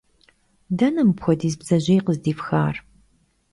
Dene 0.77 1.01
mıpxuediz 1.07 1.55
bdzejêy 1.59 1.99
khızdifxar? 2.05 2.75